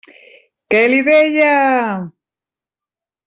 [0.73, 1.51] Què li deia?